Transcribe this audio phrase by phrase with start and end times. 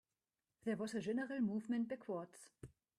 [0.63, 2.49] There was a general movement backwards.